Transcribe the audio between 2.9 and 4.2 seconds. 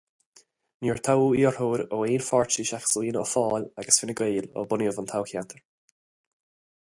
ó Fhianna Fáil agus Fine